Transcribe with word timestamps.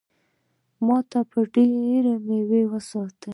ما 0.85 0.97
ته 1.09 1.19
به 1.29 1.39
ډېرې 1.53 2.13
مېوې 2.25 2.61
وساتي. 2.71 3.29